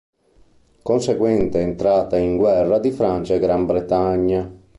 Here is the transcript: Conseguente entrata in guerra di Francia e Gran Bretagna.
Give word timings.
Conseguente 0.81 1.59
entrata 1.59 2.17
in 2.17 2.35
guerra 2.37 2.79
di 2.79 2.89
Francia 2.89 3.35
e 3.35 3.39
Gran 3.39 3.67
Bretagna. 3.67 4.51